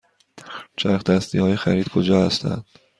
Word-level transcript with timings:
چرخ 0.77 1.03
دستی 1.03 1.37
های 1.37 1.55
خرید 1.55 1.89
کجا 1.89 2.25
هستند؟ 2.25 2.65